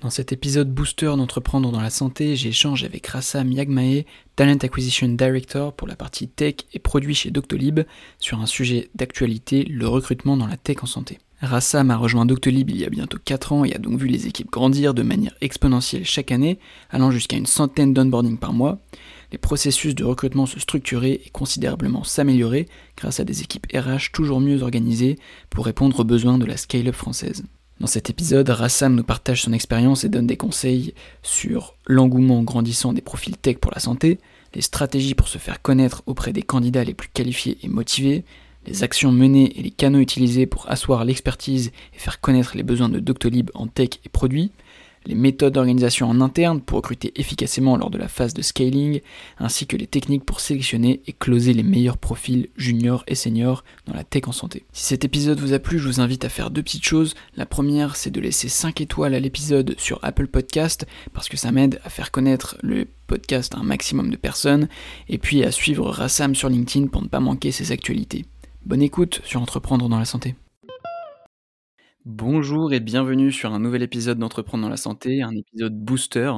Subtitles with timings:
[0.00, 4.04] Dans cet épisode booster d'entreprendre dans la santé, j'échange avec Rassam Yagmae,
[4.36, 7.80] Talent Acquisition Director pour la partie tech et produits chez Doctolib,
[8.20, 11.18] sur un sujet d'actualité, le recrutement dans la tech en santé.
[11.40, 14.28] Rassam a rejoint Doctolib il y a bientôt 4 ans et a donc vu les
[14.28, 18.78] équipes grandir de manière exponentielle chaque année, allant jusqu'à une centaine d'onboarding par mois.
[19.32, 24.38] Les processus de recrutement se structurer et considérablement s'améliorer grâce à des équipes RH toujours
[24.38, 25.18] mieux organisées
[25.50, 27.42] pour répondre aux besoins de la scale-up française.
[27.80, 32.92] Dans cet épisode, Rassam nous partage son expérience et donne des conseils sur l'engouement grandissant
[32.92, 34.18] des profils tech pour la santé,
[34.54, 38.24] les stratégies pour se faire connaître auprès des candidats les plus qualifiés et motivés,
[38.66, 42.88] les actions menées et les canaux utilisés pour asseoir l'expertise et faire connaître les besoins
[42.88, 44.50] de Doctolib en tech et produits,
[45.06, 49.00] les méthodes d'organisation en interne pour recruter efficacement lors de la phase de scaling,
[49.38, 53.94] ainsi que les techniques pour sélectionner et closer les meilleurs profils juniors et seniors dans
[53.94, 54.64] la tech en santé.
[54.72, 57.14] Si cet épisode vous a plu, je vous invite à faire deux petites choses.
[57.36, 61.52] La première, c'est de laisser 5 étoiles à l'épisode sur Apple Podcast, parce que ça
[61.52, 64.68] m'aide à faire connaître le podcast à un maximum de personnes,
[65.08, 68.24] et puis à suivre Rassam sur LinkedIn pour ne pas manquer ses actualités.
[68.66, 70.34] Bonne écoute sur Entreprendre dans la santé.
[72.10, 76.32] Bonjour et bienvenue sur un nouvel épisode d'Entreprendre dans la santé, un épisode booster.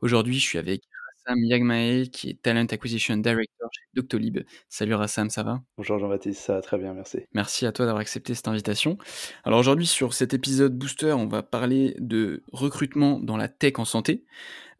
[0.00, 0.82] Aujourd'hui, je suis avec
[1.24, 4.40] Rassam Yagmae, qui est Talent Acquisition Director chez Doctolib.
[4.68, 5.62] Salut Rassam, ça va?
[5.76, 7.20] Bonjour Jean-Baptiste, ça va très bien, merci.
[7.34, 8.98] Merci à toi d'avoir accepté cette invitation.
[9.44, 13.84] Alors aujourd'hui, sur cet épisode booster, on va parler de recrutement dans la tech en
[13.84, 14.24] santé.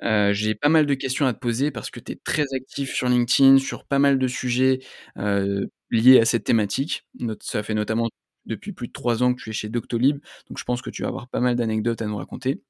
[0.02, 2.92] Euh, j'ai pas mal de questions à te poser parce que tu es très actif
[2.92, 4.80] sur LinkedIn, sur pas mal de sujets
[5.18, 7.06] euh, liés à cette thématique.
[7.42, 8.08] Ça fait notamment
[8.46, 11.02] depuis plus de trois ans que tu es chez Doctolib, donc je pense que tu
[11.02, 12.62] vas avoir pas mal d'anecdotes à nous raconter.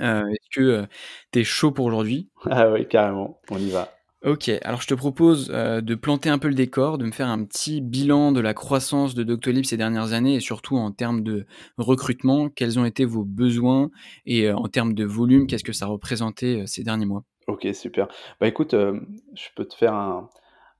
[0.00, 0.86] Euh, est-ce que
[1.32, 2.28] tu es chaud pour aujourd'hui?
[2.50, 3.90] Ah oui, carrément, on y va.
[4.24, 7.44] Ok, alors je te propose de planter un peu le décor, de me faire un
[7.44, 11.46] petit bilan de la croissance de Doctolib ces dernières années et surtout en termes de
[11.76, 13.90] recrutement, quels ont été vos besoins
[14.24, 17.24] et en termes de volume, qu'est-ce que ça représentait ces derniers mois?
[17.48, 18.08] Ok, super.
[18.40, 20.30] Bah écoute, je peux te faire un,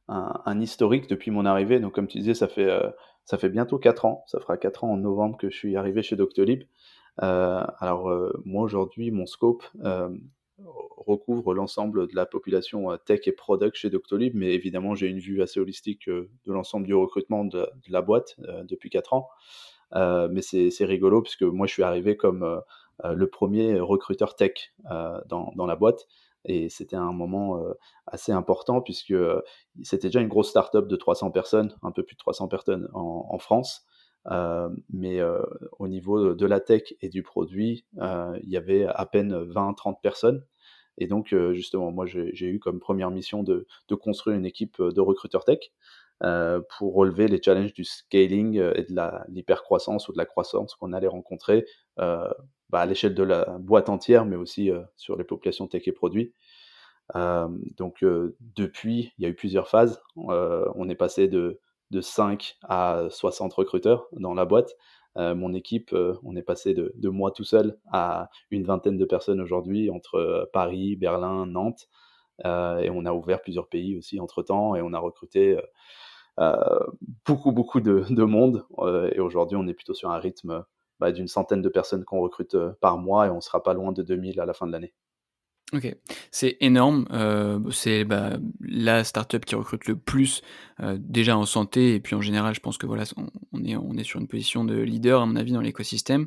[0.09, 1.81] un, historique depuis mon arrivée.
[1.81, 2.71] Donc comme tu disais, ça fait
[3.25, 6.03] ça fait bientôt 4 ans, ça fera 4 ans en novembre que je suis arrivé
[6.03, 6.65] chez Doctolib.
[7.23, 10.11] Euh, alors euh, moi aujourd'hui, mon scope euh,
[10.59, 15.43] recouvre l'ensemble de la population tech et product chez Doctolib, mais évidemment j'ai une vue
[15.43, 19.29] assez holistique de l'ensemble du recrutement de, de la boîte depuis 4 ans.
[19.93, 22.63] mais c'est rigolo puisque moi je suis arrivé comme
[23.05, 24.73] le premier recruteur tech
[25.27, 26.07] dans, dans la boîte.
[26.45, 27.59] Et c'était un moment
[28.07, 29.15] assez important puisque
[29.83, 33.39] c'était déjà une grosse start-up de 300 personnes, un peu plus de 300 personnes en,
[33.39, 33.87] France.
[34.91, 35.21] Mais
[35.79, 40.45] au niveau de la tech et du produit, il y avait à peine 20-30 personnes.
[40.99, 45.01] Et donc, justement, moi, j'ai eu comme première mission de, de, construire une équipe de
[45.01, 45.73] recruteurs tech
[46.21, 48.95] pour relever les challenges du scaling et de
[49.29, 51.65] l'hypercroissance ou de la croissance qu'on allait rencontrer
[52.75, 55.93] bah, à l'échelle de la boîte entière, mais aussi euh, sur les populations tech et
[55.93, 56.35] produits.
[57.15, 57.47] Euh,
[57.77, 60.03] donc euh, depuis, il y a eu plusieurs phases.
[60.17, 61.61] on est passé de,
[61.93, 64.75] de 5 à 60 recruteurs dans la boîte.
[65.15, 69.41] mon équipe, on est passé de, de, moi tout seul à une vingtaine de personnes
[69.41, 71.89] aujourd'hui entre Paris, Berlin, Nantes.
[72.45, 75.57] et on a ouvert plusieurs pays aussi entre-temps et on a recruté
[77.25, 78.67] beaucoup, beaucoup de, de monde.
[79.13, 80.65] et aujourd'hui, on est plutôt sur un rythme
[81.01, 83.93] bah, d'une centaine de personnes qu'on recrute euh, par mois et on sera pas loin
[83.93, 84.95] de 2000 à la fin de l'année.
[85.73, 85.93] Ok,
[86.31, 87.07] c'est énorme.
[87.11, 90.43] Euh, c'est bah, la startup qui recrute le plus
[90.81, 93.05] euh, déjà en santé et puis en général, je pense que voilà,
[93.53, 96.27] on, est, on est sur une position de leader à mon avis dans l'écosystème.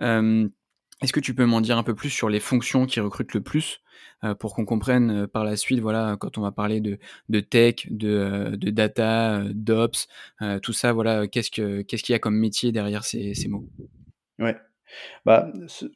[0.00, 3.40] Est-ce que tu peux m'en dire un peu plus sur les fonctions qui recrutent le
[3.40, 3.80] plus
[4.38, 6.98] pour qu'on comprenne par la suite, voilà, quand on va parler de,
[7.30, 10.08] de tech, de, de data, d'ops,
[10.62, 13.66] tout ça, voilà, qu'est-ce qu'il ce qu'il y a comme métier derrière ces, ces mots?
[14.40, 14.56] Ouais.
[15.24, 15.48] Bah,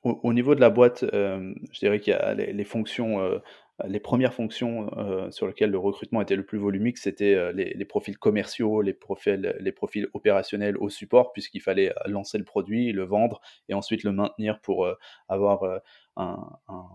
[0.05, 3.38] au, niveau de la boîte, euh, je dirais qu'il y a les, fonctions, euh,
[3.86, 8.16] les premières fonctions euh, sur lesquelles le recrutement était le plus volumique, c'était les, profils
[8.16, 14.04] commerciaux, les profils, opérationnels au support, puisqu'il fallait lancer le produit, le vendre et ensuite
[14.04, 14.86] le maintenir pour
[15.28, 15.80] avoir
[16.16, 16.36] un,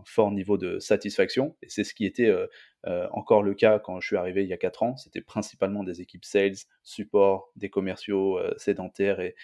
[0.06, 1.56] fort niveau de satisfaction.
[1.62, 2.48] Et c'est ce qui était euh,
[2.88, 4.98] euh, encore le cas quand je suis arrivé il y a 4 ans.
[4.98, 9.36] C'était principalement des équipes sales, support, des commerciaux euh, sédentaires et,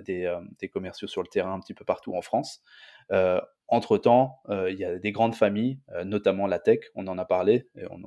[0.00, 2.62] des, commerciaux sur le terrain un petit peu partout en France.
[3.68, 7.84] Entre-temps, il y a des grandes familles, notamment la tech, on en a parlé, et
[7.90, 8.00] on,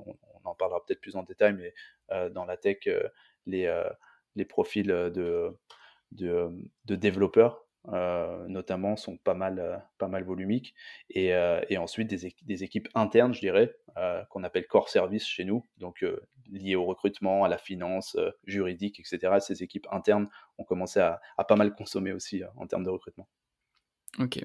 [0.46, 2.88] en parlera peut-être plus en détail, mais dans la tech,
[3.46, 5.58] les, profils de,
[6.88, 10.74] développeurs euh, notamment sont pas mal, euh, volumiques.
[11.10, 13.76] Et, euh, ensuite, des, équipes internes, je dirais,
[14.30, 16.06] qu'on appelle core service chez nous, donc
[16.50, 19.40] liées au recrutement, à la finance, juridique, etc.
[19.40, 23.28] Ces équipes internes ont commencé à pas mal consommer aussi en termes de recrutement.
[24.20, 24.38] Ok.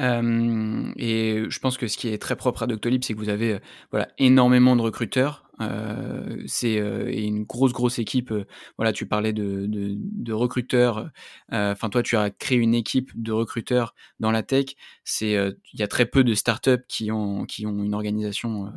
[0.00, 3.58] et je pense que ce qui est très propre à Doctolib, c'est que vous avez
[3.90, 8.30] voilà, énormément de recruteurs euh, c'est euh, une grosse grosse équipe.
[8.30, 8.44] Euh,
[8.76, 11.10] voilà, tu parlais de, de, de recruteurs.
[11.50, 14.66] Enfin, toi, tu as créé une équipe de recruteurs dans la tech.
[15.04, 18.72] C'est il y a très peu de startups qui ont qui ont une organisation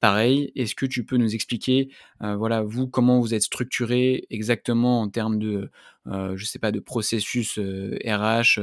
[0.00, 0.52] pareille.
[0.56, 1.90] Est-ce que tu peux nous expliquer,
[2.20, 5.70] voilà, vous comment vous êtes structuré exactement en termes de
[6.06, 8.60] je sais pas de processus RH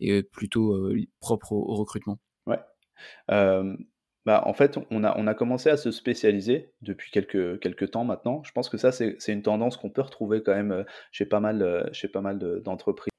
[0.00, 0.90] et plutôt
[1.20, 2.18] propre au, au recrutement?
[2.46, 2.58] Ouais.
[4.26, 8.04] Bah, en fait, on a, on a commencé à se spécialiser depuis quelques, quelques temps
[8.04, 8.42] maintenant.
[8.44, 11.40] Je pense que ça, c'est une tendance qu'on peut retrouver quand même euh, chez pas
[11.40, 13.10] mal, euh, mal d'entreprises.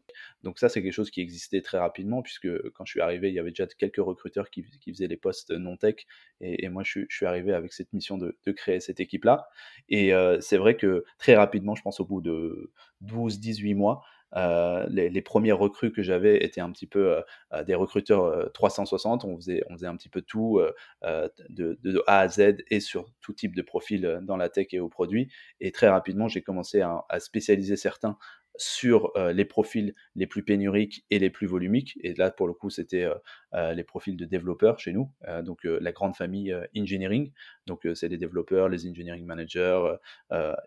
[0.44, 3.36] Donc ça, c'est quelque chose qui existait très rapidement, puisque quand je suis arrivé, il
[3.36, 5.96] y avait déjà quelques recruteurs qui, qui faisaient les postes non-tech,
[6.40, 9.48] et, moi, je, suis arrivé avec cette mission de, de créer cette équipe-là.
[9.90, 12.72] Et euh, c'est vrai que très rapidement, je pense au bout de
[13.06, 14.04] 12-18 mois,
[14.36, 17.22] euh, les, premiers recrues que j'avais étaient un petit peu euh,
[17.54, 19.26] euh, des recruteurs 360.
[19.26, 20.62] On faisait, on faisait un petit peu tout
[21.02, 24.90] de, A à Z et sur tout type de profil dans la tech et aux
[24.90, 25.32] produits.
[25.60, 28.18] Et très rapidement, j'ai commencé à, spécialiser certains
[28.58, 31.98] sur les profils les plus pénuriques et les plus volumiques.
[32.04, 33.08] Et là, pour le coup, c'était
[33.54, 35.10] les profils de développeurs chez nous,
[35.44, 37.32] donc la grande famille engineering.
[37.68, 39.96] Donc, c'est les développeurs, les engineering managers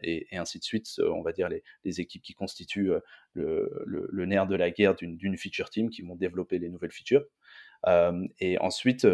[0.03, 0.89] et, ainsi de suite.
[0.99, 2.93] on va dire les, équipes qui constituent
[3.35, 7.25] le, nerf de la guerre d'une feature team qui vont développer les nouvelles features.
[8.41, 9.07] et ensuite,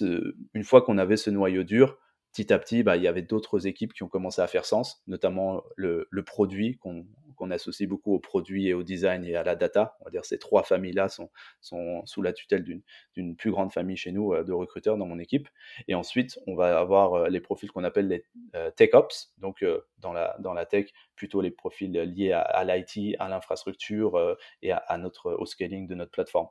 [0.00, 1.98] une fois qu'on avait ce noyau dur,
[2.32, 5.02] petit à petit, bah, il y avait d'autres équipes qui ont commencé à faire sens,
[5.06, 7.06] notamment le, produit qu'on
[7.50, 9.96] associe beaucoup au produit et au design et à la data.
[10.00, 11.30] On va dire ces trois familles-là sont,
[11.60, 12.64] sous la tutelle
[13.14, 15.48] d'une plus grande famille chez nous euh, de recruteurs dans mon équipe.
[15.86, 18.24] Et ensuite, on va avoir euh, les profils qu'on appelle les
[18.54, 19.64] euh, tech ops, donc
[19.98, 25.46] dans, la, tech, plutôt les profils liés à, l'IT, à l'infrastructure et à, notre, au
[25.46, 26.48] scaling de notre plateforme.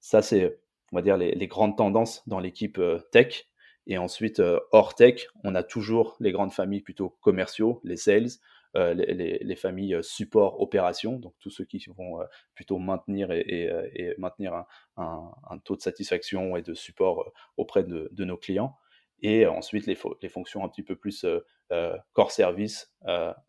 [0.00, 0.58] Ça, c'est,
[0.92, 2.80] on va dire, les, les grandes tendances dans l'équipe
[3.12, 3.46] tech.
[3.86, 4.42] Et ensuite,
[4.72, 8.28] hors tech, on a toujours les grandes familles plutôt commerciaux, les sales,
[8.76, 12.20] euh, les, familles euh, support opération, donc tous ceux qui vont
[12.54, 14.64] plutôt maintenir et, maintenir
[14.96, 18.76] un, taux de satisfaction et de support auprès de, nos clients.
[19.22, 21.26] Et ensuite, les, les, fonctions un petit peu plus
[22.12, 22.94] core service,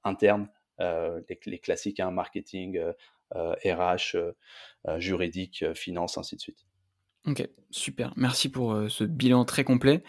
[0.03, 2.81] interne, les, classiques, hein, marketing,
[3.33, 4.17] RH,
[4.97, 6.65] juridique, finance, ainsi de suite.
[7.27, 8.13] Ok, super.
[8.15, 10.03] Merci pour euh, ce bilan très complet.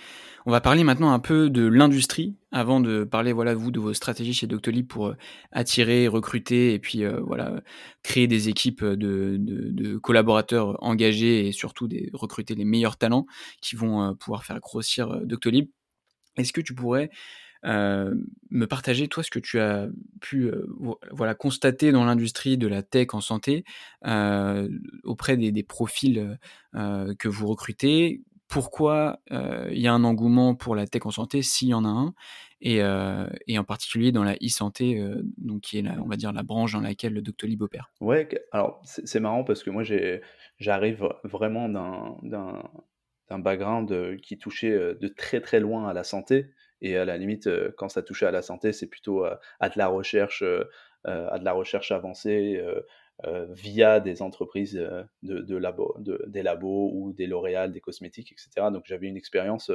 [0.47, 3.93] On va parler maintenant un peu de l'industrie avant de parler voilà vous de vos
[3.93, 5.17] stratégies chez Doctolib pour euh,
[5.51, 7.61] attirer, recruter et puis euh, voilà
[8.03, 13.27] créer des équipes de, collaborateurs engagés et surtout recruter les meilleurs talents
[13.61, 15.69] qui vont pouvoir faire grossir Doctolib.
[16.39, 17.11] Est-ce que tu pourrais
[17.65, 19.89] me partager toi ce que tu as
[20.21, 20.67] pu euh,
[21.11, 23.65] voilà constater dans l'industrie de la tech en santé
[24.05, 24.69] euh,
[25.05, 26.39] auprès des, des profils
[26.73, 28.23] que vous recrutez.
[28.49, 31.89] Pourquoi il y a un engouement pour la tech en santé s'il y en a
[31.89, 32.15] un?
[32.65, 32.81] Et,
[33.49, 35.03] et, en particulier dans la e-santé,
[35.37, 37.91] donc qui est la, on va dire la branche dans laquelle le Doctolib opère.
[38.01, 39.83] Ouais, alors c'est marrant parce que moi
[40.59, 46.51] j'arrive vraiment d'un background qui touchait de très très loin à la santé.
[46.83, 49.79] Et à la limite, euh, quand ça touchait à la santé, c'est plutôt à, de
[49.79, 50.65] la recherche, euh,
[51.07, 52.63] euh, à de la recherche avancée
[53.51, 54.75] via des entreprises
[55.23, 58.67] de, labo, de, des labos ou des L'Oréal, des cosmétiques, etc.
[58.73, 59.71] Donc j'avais une expérience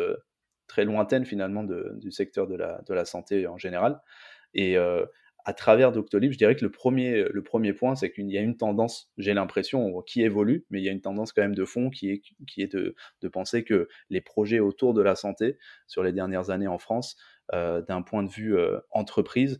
[0.68, 4.02] très lointaine finalement du secteur de la, de la santé en général.
[4.54, 4.76] Et
[5.48, 8.42] à travers Doctolib, je dirais que le premier, le premier point, c'est qu'il y a
[8.42, 11.63] une tendance, j'ai l'impression, qui évolue, mais il y a une tendance quand même de
[11.63, 12.22] fond qui
[12.58, 16.77] est, de penser que les projets autour de la santé sur les dernières années en
[16.77, 17.16] France,
[17.54, 19.58] euh, d'un point de vue euh, entreprise,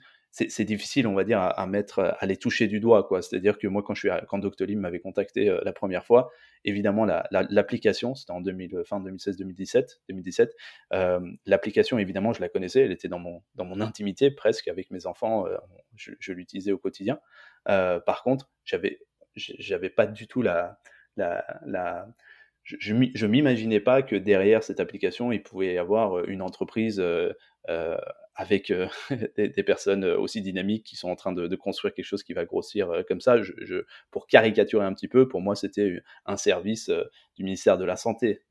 [0.50, 3.24] c'est difficile, on va dire, à, mettre, à les toucher du doigt, quoi.
[3.24, 6.32] C'est-à-dire que moi, quand je suis, quand Doctolib m'avait contacté euh, la première fois,
[6.64, 10.56] évidemment, l'application, c'était en 2000, fin 2016-2017, 2017,
[10.94, 14.92] euh, l'application, évidemment, je la connaissais, elle était dans mon, dans mon intimité presque avec
[14.92, 15.58] mes enfants, euh,
[15.96, 17.20] je, l'utilisais au quotidien.
[17.66, 19.00] par contre, j'avais,
[19.36, 20.80] j'avais pas du tout la,
[21.16, 22.08] la, la
[22.64, 27.02] je, je m'imaginais pas que derrière cette application, il pouvait y avoir une entreprise
[28.38, 28.88] avec euh,
[29.36, 32.46] des, personnes euh, aussi dynamiques qui sont en train de, construire quelque chose qui va
[32.46, 33.36] grossir euh, comme ça.
[34.12, 36.90] Pour caricaturer un petit peu, pour moi, c'était un service
[37.36, 38.42] du ministère de la Santé.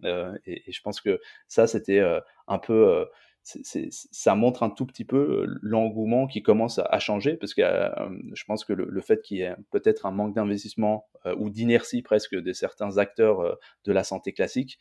[0.45, 2.02] Et, je pense que ça, c'était
[2.49, 3.07] un peu
[3.45, 7.62] ça montre un tout petit peu l'engouement qui commence à, changer, parce que
[8.33, 11.07] je pense que le, fait qu'il y ait peut-être un manque d'investissement
[11.38, 14.78] ou d'inertie presque de certains acteurs de la santé classique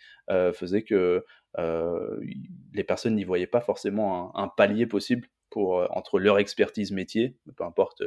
[0.53, 1.23] faisait que
[1.57, 7.63] les personnes n'y voyaient pas forcément un, palier possible pour, entre leur expertise métier, peu
[7.63, 8.03] importe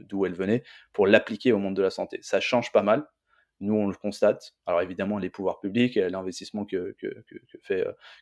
[0.00, 0.62] d'où elle venait,
[0.92, 2.18] pour l'appliquer au monde de la santé.
[2.22, 3.06] Ça change pas mal.
[3.60, 4.56] Nous, on le constate.
[4.66, 7.06] Alors évidemment, les pouvoirs publics, l'investissement que, que,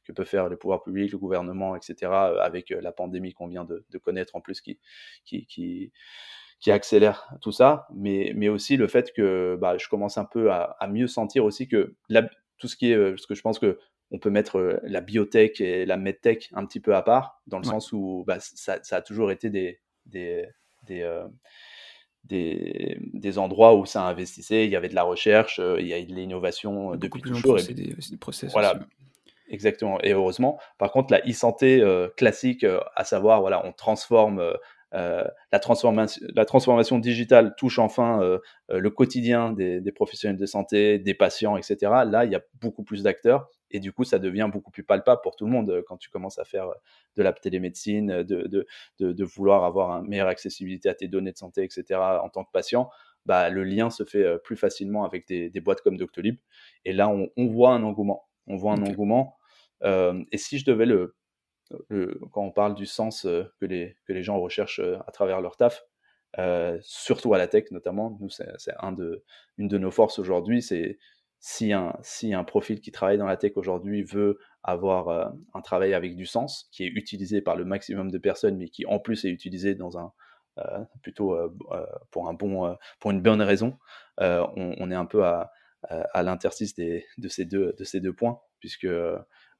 [0.04, 3.84] que, peut faire les pouvoirs publics, le gouvernement, etc., avec la pandémie qu'on vient de,
[3.98, 4.78] connaître en plus, qui,
[5.24, 10.26] qui, qui, accélère tout ça, mais, mais aussi le fait que bah, je commence un
[10.26, 11.94] peu à, mieux sentir aussi que
[12.58, 13.78] tout ce qui est, parce que je pense que
[14.10, 17.64] on peut mettre la biotech et la medtech un petit peu à part, dans le
[17.64, 20.48] sens où bah, ça, ça, a toujours été des, des,
[20.86, 21.26] des, euh,
[22.24, 25.94] des, des, endroits où ça investissait, il y avait de la recherche, euh, il y
[25.94, 27.60] a de l'innovation euh, depuis toujours.
[27.60, 28.50] C'est des, des, process.
[28.52, 28.80] Voilà,
[29.48, 30.00] exactement.
[30.02, 31.84] Et heureusement, par contre, la e-santé
[32.16, 34.42] classique, à savoir, voilà, on transforme
[34.92, 38.20] la, transformation, la transformation digitale touche enfin
[38.68, 41.76] le quotidien des, des, professionnels de santé, des patients, etc.
[42.06, 45.20] Là, il y a beaucoup plus d'acteurs et du coup, ça devient beaucoup plus palpable
[45.22, 46.68] pour tout le monde quand tu commences à faire
[47.16, 48.66] de la télémédecine, de, de,
[48.98, 52.00] de, vouloir avoir une meilleure accessibilité à tes données de santé, etc.
[52.22, 52.90] en tant que patient.
[53.26, 56.38] Bah, le lien se fait plus facilement avec des, des boîtes comme Doctolib.
[56.84, 58.28] Et là, on, on, voit un engouement.
[58.46, 59.36] On voit un engouement.
[59.84, 61.16] Euh, et si je devais le,
[62.32, 65.84] quand on parle du sens que, les, que les gens recherchent à travers leur taf,
[66.38, 68.46] euh, surtout à la tech notamment, nous, c'est
[68.78, 69.24] un de,
[69.58, 70.98] une de nos forces aujourd'hui, c'est
[71.40, 75.62] si un, si un profil qui travaille dans la tech aujourd'hui veut avoir euh, un
[75.62, 78.98] travail avec du sens, qui est utilisé par le maximum de personnes, mais qui en
[78.98, 80.12] plus est utilisé dans un,
[80.58, 81.48] euh, plutôt euh,
[82.10, 83.78] pour, un bon, pour une bonne raison,
[84.18, 85.50] on, est un peu à,
[85.88, 88.88] à l'interstice de, ces deux, de ces deux points, puisque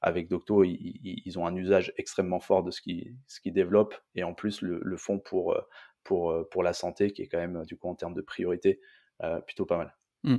[0.01, 4.35] avec Docto, ils, ont un usage extrêmement fort de ce qu'ils ce développent, et en
[4.35, 5.57] plus le, le font pour,
[6.03, 8.79] pour, pour la santé, qui est quand même, du coup, en termes de priorité,
[9.47, 9.95] plutôt pas mal.
[10.23, 10.37] Mmh.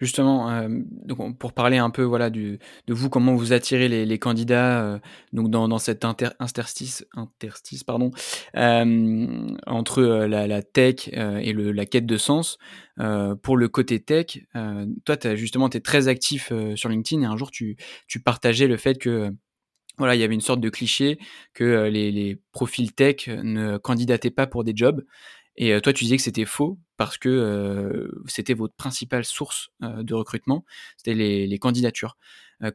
[0.00, 0.68] Justement, euh,
[1.04, 2.58] donc pour parler un peu voilà de
[2.88, 4.98] vous, comment vous attirez les, candidats euh,
[5.32, 8.10] donc dans, dans cet inter, interstice, interstice pardon,
[8.56, 12.58] euh, entre la, tech et la quête de sens.
[13.42, 14.40] pour le côté tech,
[15.04, 17.76] toi, justement, tu es très actif sur LinkedIn et un jour, tu,
[18.08, 19.30] tu partageais le fait que
[19.96, 21.18] voilà, il y avait une sorte de cliché
[21.52, 25.04] que les, les profils tech ne candidataient pas pour des jobs.
[25.62, 30.64] Et toi, tu disais que c'était faux parce que c'était votre principale source de recrutement,
[30.96, 32.16] c'était les, les, candidatures.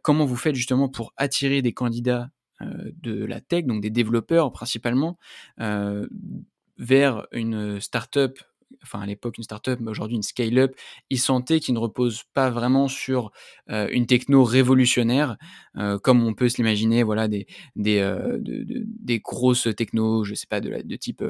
[0.04, 2.30] comment vous faites justement pour attirer des candidats
[2.62, 5.18] de la tech, donc des développeurs principalement,
[6.78, 8.40] vers une startup
[8.86, 10.76] enfin à l'époque une startup, mais aujourd'hui une scale-up
[11.12, 13.32] e-santé qui ne repose pas vraiment sur
[13.72, 15.38] euh, une techno révolutionnaire,
[15.78, 20.24] euh, comme on peut se l'imaginer, voilà, des, des, euh, de, de, des grosses technos,
[20.24, 21.24] je sais pas, de, type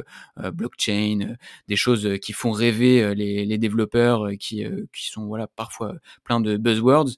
[0.54, 1.36] blockchain,
[1.68, 6.58] des choses qui font rêver les, les développeurs, qui, qui sont voilà parfois plein de
[6.58, 7.10] buzzwords.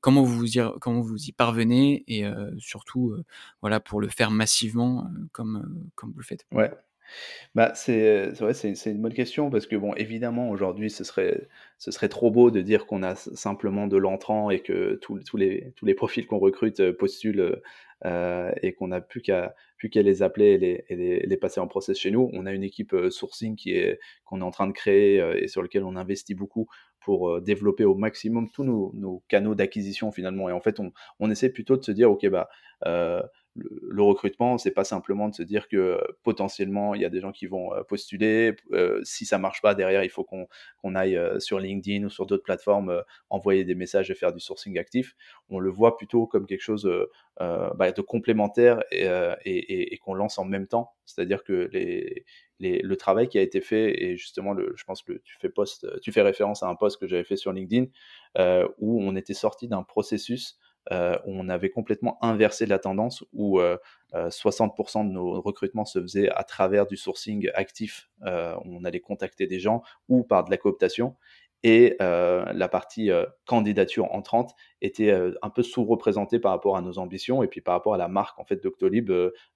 [0.00, 2.24] comment vous y, comment vous y parvenez et
[2.58, 3.16] surtout
[3.62, 6.46] voilà pour le faire massivement comme comme vous le faites?
[6.52, 6.70] Ouais.
[7.54, 11.46] Bah, c'est vrai, c'est une bonne question parce que bon, évidemment, aujourd'hui, ce serait
[11.78, 15.36] ce serait trop beau de dire qu'on a simplement de l'entrant et que tous tous
[15.36, 17.60] les tous les profils qu'on recrute, euh, postulent,
[18.04, 21.68] euh, et qu'on n'a plus qu'à plus les appeler et les et les passer en
[21.68, 22.30] process chez nous.
[22.32, 25.48] On a une équipe, euh, sourcing qui est qu'on est en train de créer, et
[25.48, 26.66] sur lequel on investit beaucoup
[27.00, 31.30] pour, développer au maximum tous nos nos canaux d'acquisition finalement et en fait, on on
[31.30, 32.48] essaie plutôt de se dire: «OK, bah,
[33.56, 37.20] le, recrutement, c'est pas simplement de se dire que euh, potentiellement il y a des
[37.20, 38.56] gens qui vont euh, postuler.
[38.72, 42.42] Euh, si ça marche pas derrière, il faut qu'on aille sur LinkedIn ou sur d'autres
[42.42, 45.14] plateformes envoyer des messages et faire du sourcing actif.
[45.48, 46.90] On le voit plutôt comme quelque chose
[47.38, 50.92] bah, de complémentaire et, qu'on lance en même temps.
[51.04, 51.70] C'est-à-dire que
[52.60, 55.50] le travail qui a été fait et justement, je pense que tu fais
[56.02, 57.86] tu fais référence à un post que j'avais fait sur LinkedIn
[58.78, 60.58] où on était sorti d'un processus
[60.92, 63.78] euh, on avait complètement inversé la tendance où 60% euh,
[64.14, 68.10] euh, de nos recrutements se faisaient à travers du sourcing actif.
[68.20, 71.16] on allait contacter des gens ou par de la cooptation
[71.64, 73.10] et la partie
[73.46, 77.94] candidature entrante était un peu sous-représentée par rapport à nos ambitions et puis par rapport
[77.94, 79.10] à la marque en fait d'Octolib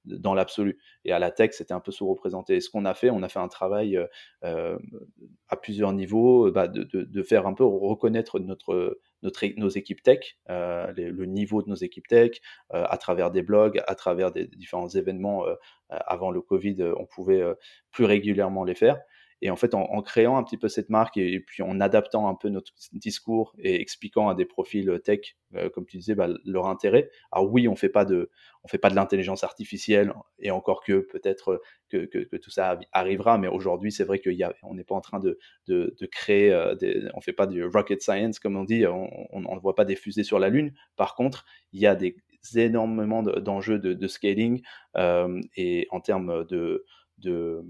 [0.05, 3.11] dans l'absolu et à la tech c'était un peu sous-représenté et ce qu'on a fait
[3.11, 3.99] on a fait un travail
[4.43, 10.39] à plusieurs niveaux bah, de, de, faire un peu reconnaître notre notre, nos équipes tech,
[10.51, 12.41] euh, le niveau de nos équipes tech,
[12.75, 15.47] euh, à travers des blogs, à travers des différents événements.
[15.47, 15.55] Euh,
[15.91, 17.43] avant le Covid, on pouvait
[17.91, 19.01] plus régulièrement les faire.
[19.41, 22.35] Et en fait, en, créant un petit peu cette marque et, puis en adaptant un
[22.35, 26.67] peu notre discours et expliquant à des profils tech, euh, comme tu disais, bah, leur
[26.67, 27.11] intérêt.
[27.31, 28.31] Alors oui, on fait pas de,
[28.65, 33.39] on fait pas de l'intelligence artificielle et encore que peut-être que, que, tout ça arrivera,
[33.39, 37.21] mais aujourd'hui, c'est vrai qu'on n'est pas en train de, de, créer, euh, des, on
[37.21, 40.39] fait pas du rocket science comme on dit, on ne voit pas des fusées sur
[40.39, 40.75] la Lune.
[40.97, 42.17] Par contre, il y a des
[42.55, 44.63] énormément d'enjeux de, scaling
[44.97, 46.85] euh, et en termes de,
[47.19, 47.65] de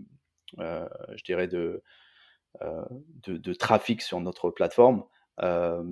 [0.57, 1.83] je dirais, de,
[2.63, 2.85] euh,
[3.27, 5.05] de, de, trafic sur notre plateforme,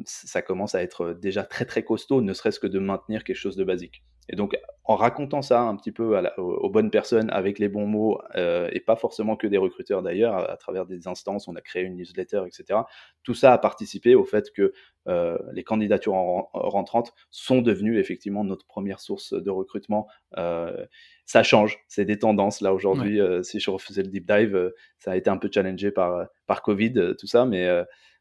[0.05, 3.57] ça commence à être déjà très très costaud, ne serait-ce que de maintenir quelque chose
[3.57, 4.03] de basique.
[4.28, 8.21] Et donc, en racontant ça un petit peu aux, bonnes personnes, avec les bons mots,
[8.37, 11.83] euh, et pas forcément que des recruteurs d'ailleurs, à, travers des instances, on a créé
[11.83, 12.80] une newsletter, etc.
[13.23, 14.73] Tout ça a participé au fait que
[15.09, 16.14] euh, les candidatures
[16.52, 20.09] rentrantes sont devenues effectivement notre première source de recrutement.
[20.38, 20.87] Euh,
[21.25, 23.21] ça change, c'est des tendances là aujourd'hui.
[23.42, 27.14] si je refaisais le deep dive, ça a été un peu challengé par, par Covid,
[27.18, 27.68] tout ça, mais,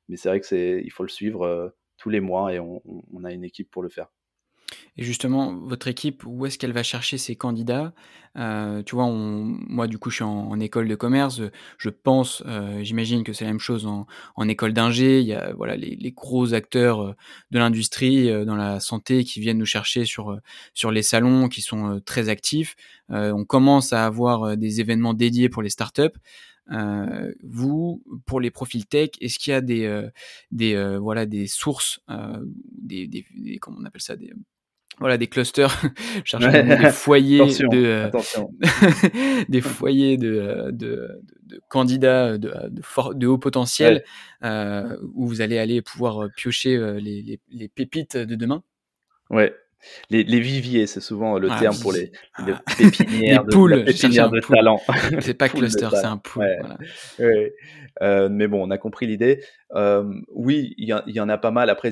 [0.07, 2.81] mais c'est vrai que c'est, il faut le suivre tous les mois et on,
[3.13, 4.07] on a une équipe pour le faire.
[4.97, 7.93] Et justement, votre équipe, où est-ce qu'elle va chercher ses candidats?
[8.37, 11.41] Euh, Tu vois, moi, du coup, je suis en, école de commerce.
[11.77, 15.19] Je pense, euh, j'imagine que c'est la même chose en, école d'ingé.
[15.19, 17.13] Il y a voilà les, gros acteurs euh,
[17.51, 20.39] de l'industrie, dans la santé, qui viennent nous chercher sur
[20.91, 22.75] les salons, qui sont très actifs.
[23.09, 26.17] on commence à avoir des événements dédiés pour les startups.
[27.43, 31.99] Vous, pour les profils tech, est-ce qu'il y a des, sources,
[32.77, 34.15] des, des, comment on appelle ça,
[34.99, 35.81] voilà des clusters.
[36.23, 44.03] Je des foyers de euh, des foyers de, de, de, candidats de, de, haut potentiel
[44.43, 48.63] euh, où vous allez aller pouvoir piocher euh, les, les, les pépites de demain.
[49.29, 49.53] Ouais
[50.09, 52.11] les, les, viviers, c'est souvent le ah, terme pour les,
[52.45, 52.61] les ah.
[52.77, 54.81] pépinières, les poules, de, pépinières de talent.
[55.21, 56.47] C'est pas cluster, c'est un pool.
[56.59, 56.77] Voilà.
[57.19, 57.53] Ouais.
[58.01, 59.43] Euh, mais bon, on a compris l'idée.
[59.73, 61.69] Euh, oui, il y, y, en a pas mal.
[61.69, 61.91] Après,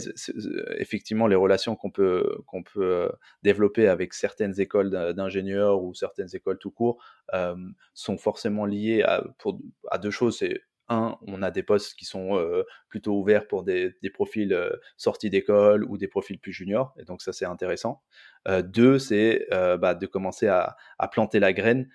[0.77, 3.09] effectivement, les relations qu'on peut, qu'on peut euh,
[3.41, 7.03] développer avec certaines écoles d'ingénieurs ou certaines écoles tout court
[7.33, 7.55] euh,
[7.93, 10.37] sont forcément liées à, pour, à deux choses.
[10.37, 10.61] C'est
[10.93, 15.83] on a des postes qui sont euh, plutôt ouverts pour des, profils euh, sortis d'école
[15.85, 18.01] ou des profils plus juniors, et donc ça c'est intéressant.
[18.47, 20.77] Euh, deux, c'est bah, de commencer à,
[21.11, 21.89] planter la graine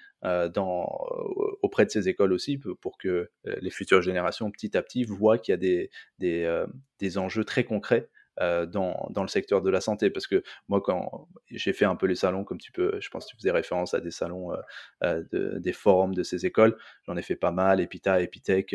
[1.62, 5.52] auprès de ces écoles aussi pour que les futures générations petit à petit voient qu'il
[5.52, 5.88] y
[6.26, 8.08] a des enjeux très concrets
[8.40, 10.10] euh, dans, dans, le secteur de la santé.
[10.10, 13.26] Parce que moi, quand j'ai fait un peu les salons, comme tu peux, je pense
[13.26, 14.56] que tu faisais référence à des salons, euh,
[15.04, 18.74] euh, de, des forums de ces écoles, j'en ai fait pas mal, Epita, Epitech,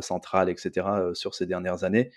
[0.00, 2.10] Centrale, etc., sur ces dernières années.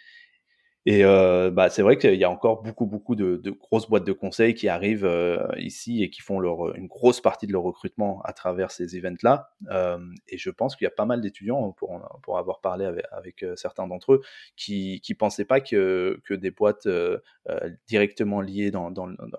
[0.89, 4.13] Et euh, bah, c'est vrai qu'il y a encore beaucoup, beaucoup de, grosses boîtes de
[4.13, 8.21] conseil qui arrivent euh, ici et qui font leur, une grosse partie de leur recrutement
[8.23, 9.50] à travers ces events-là.
[9.69, 9.97] Euh,
[10.30, 13.58] et je pense qu'il y a pas mal d'étudiants, pour, pour avoir parlé avec, euh,
[13.58, 14.21] certains d'entre eux,
[14.56, 17.17] qui ne pensaient pas que, que des boîtes euh,
[17.50, 18.93] euh, directement liées dans,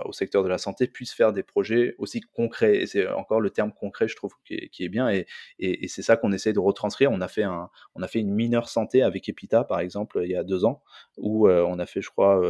[0.05, 2.77] au secteur de la santé puissent faire des projets aussi concrets.
[2.83, 5.09] Et c'est encore le terme concret, je trouve, qui est, bien.
[5.09, 5.25] Et,
[5.59, 7.11] et, et c'est ça qu'on essaie de retranscrire.
[7.11, 10.31] On a, fait un, on a fait une mineure santé avec Epita, par exemple, il
[10.31, 10.83] y a deux ans,
[11.17, 12.41] où on a fait, je crois,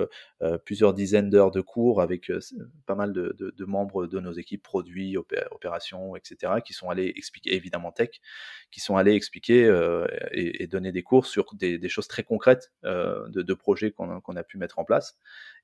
[0.65, 2.31] plusieurs dizaines d'heures de cours avec
[2.87, 7.93] pas mal de, membres de nos équipes produits, opérations, etc., qui sont allés expliquer, évidemment
[7.93, 8.11] tech,
[8.71, 9.67] qui sont allés expliquer
[10.33, 14.79] et, donner des cours sur des, choses très concrètes de, projets qu'on a pu mettre
[14.79, 15.19] en place.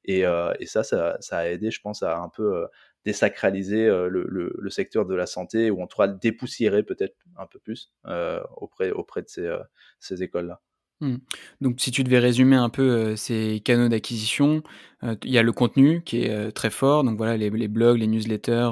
[0.04, 0.24] Et,
[0.66, 2.66] ça, ça, a aidé, je pense, à un peu
[3.04, 7.92] désacraliser le, secteur de la santé, ou en tout cas dépoussiérer peut-être un peu plus
[8.56, 9.28] auprès, auprès de
[9.98, 10.60] ces écoles-là.
[11.00, 11.16] Mmh.
[11.60, 14.62] Donc si tu devais résumer un peu, euh, ces canaux d'acquisition,
[15.02, 17.98] euh, il y a le contenu qui est, euh, très fort, donc voilà les blogs,
[17.98, 18.70] les newsletters,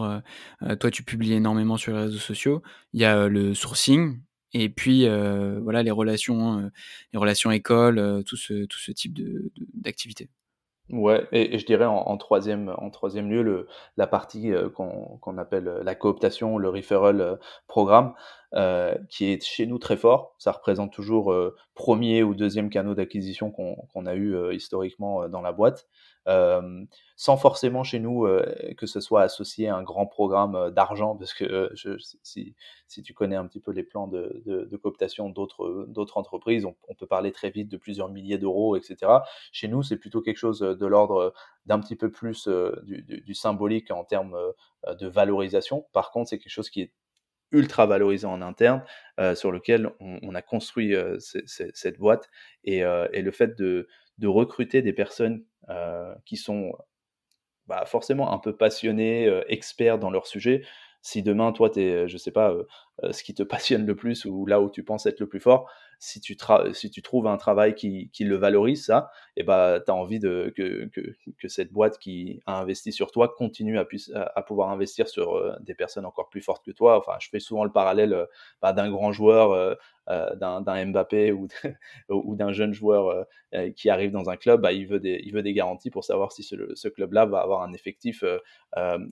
[0.79, 2.63] toi tu publies énormément sur les réseaux sociaux.
[2.93, 4.21] Il y a, le sourcing
[4.55, 5.07] et puis,
[5.63, 6.71] voilà les relations,
[7.13, 10.29] les relations écoles, tout ce type de d'activité.
[10.91, 15.95] Ouais, et, je dirais en, troisième, en troisième lieu, le, la partie qu'on appelle la
[15.95, 18.13] cooptation, le referral programme,
[19.09, 20.35] qui est chez nous très fort.
[20.39, 21.35] Ça représente toujours
[21.75, 25.87] premier ou deuxième canot d'acquisition qu'on a eu historiquement dans la boîte
[27.17, 28.27] sans forcément chez nous
[28.77, 32.55] que ce soit associé à un grand programme d'argent, parce que je, si,
[32.87, 36.75] si, tu connais un petit peu les plans de, de, de cooptation d'autres entreprises, on,
[36.89, 39.13] on, peut parler très vite de plusieurs milliers d'euros, etc.
[39.53, 41.33] Chez nous, c'est plutôt quelque chose de l'ordre
[41.67, 42.49] d'un petit peu plus
[42.85, 44.37] du, du, du, symbolique en termes
[44.89, 45.87] de valorisation.
[45.93, 46.93] Par contre, c'est quelque chose qui est
[47.53, 48.83] ultra valorisé en interne,
[49.21, 52.29] euh, sur lequel on, a construit euh, cette boîte.
[52.65, 53.87] Et, euh, et, le fait de,
[54.23, 55.45] recruter des personnes
[56.25, 56.73] qui sont
[57.67, 60.65] bah, forcément un peu passionnés, experts dans leur sujet,
[61.01, 62.55] si demain, toi, tu es, je sais pas,
[63.11, 65.69] ce qui te passionne le plus ou là où tu penses être le plus fort,
[65.99, 66.37] si tu,
[66.73, 70.21] si tu trouves un travail qui, qui le valorise, ça, et ben, tu as envie
[70.21, 70.51] que,
[70.91, 73.87] que, cette boîte qui a investi sur toi continue à,
[74.35, 76.99] à pouvoir investir sur des personnes encore plus fortes que toi.
[76.99, 78.27] Enfin, je fais souvent le parallèle
[78.61, 79.77] bah, d'un grand joueur
[80.11, 81.47] euh, d'un Mbappé ou,
[82.09, 83.23] ou d'un jeune joueur euh,
[83.55, 86.03] euh, qui arrive dans un club, bah, il, veut des, il veut des garanties pour
[86.03, 88.25] savoir si ce, club-là va avoir un effectif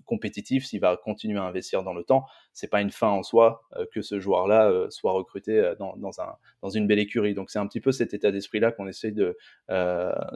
[0.04, 2.24] compétitif, s'il va continuer à investir dans le temps.
[2.52, 6.70] C'est pas une fin en soi que ce joueur-là soit recruté dans, dans, un, dans
[6.70, 7.34] une belle écurie.
[7.34, 9.36] Donc c'est un petit peu cet état d'esprit-là qu'on essaie de,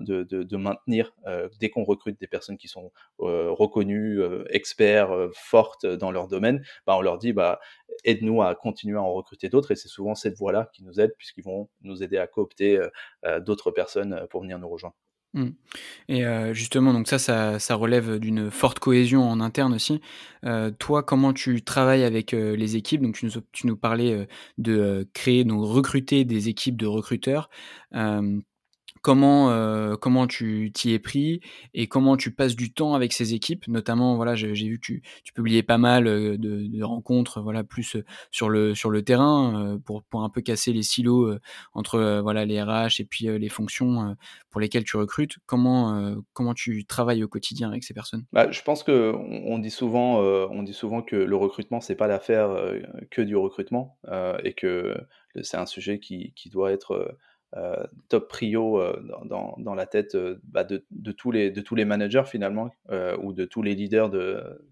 [0.00, 1.12] de, de, maintenir
[1.58, 6.64] dès qu'on recrute des personnes qui sont reconnues, experts, fortes dans leur domaine.
[6.86, 7.60] Bah, on leur dit bah,
[8.04, 11.14] aide-nous à continuer à en recruter d'autres et c'est souvent cette voie-là qui nous aide
[11.16, 12.88] puisqu'ils vont nous aider à coopter euh,
[13.24, 14.96] euh, d'autres personnes euh, pour venir nous rejoindre.
[15.34, 15.48] Mmh.
[16.10, 20.00] Et justement, donc ça, ça, relève d'une forte cohésion en interne aussi.
[20.78, 23.02] toi, comment tu travailles avec les équipes?
[23.02, 27.50] Donc, tu nous, tu nous parlais de créer, donc recruter des équipes de recruteurs
[29.04, 31.40] comment, euh, comment tu t'y es pris
[31.74, 33.68] et comment tu passes du temps avec ces équipes.
[33.68, 37.64] Notamment, voilà, j'ai vu que tu, tu, publiais pas mal euh, de, de, rencontres, voilà,
[37.64, 41.36] plus euh, sur le, sur le terrain pour, pour un peu casser les silos
[41.74, 44.16] entre voilà, les RH et puis les fonctions
[44.50, 45.36] pour lesquelles tu recrutes.
[45.44, 48.24] Comment, comment tu travailles au quotidien avec ces personnes?
[48.32, 52.06] Bah, Je pense que on dit souvent, on dit souvent que le recrutement c'est pas
[52.06, 52.56] l'affaire
[53.10, 53.98] que du recrutement
[54.42, 54.94] et que
[55.42, 57.18] c'est un sujet qui, qui doit être euh,
[58.08, 62.24] top prio euh, dans, la tête euh, bah, de, tous les, de tous les managers
[62.26, 62.70] finalement
[63.22, 64.10] ou de tous les leaders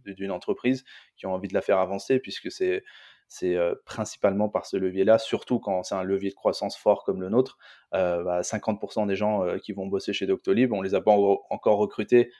[0.05, 0.85] d'une entreprise
[1.17, 2.85] qui ont envie de la faire avancer puisque c'est
[3.29, 7.29] c'est principalement par ce levier-là, surtout quand c'est un levier de croissance fort comme le
[7.29, 7.59] nôtre.
[7.93, 12.33] Bah, 50% des gens qui vont bosser chez Doctolib, on les a pas encore recrutés